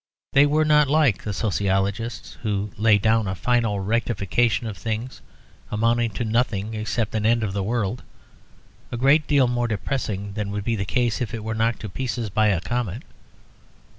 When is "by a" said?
12.31-12.59